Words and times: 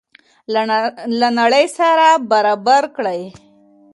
له 1.19 1.29
نړۍ 1.39 1.65
سره 1.77 2.07
ځان 2.17 2.25
برابر 2.31 2.83
کړئ. 2.95 3.21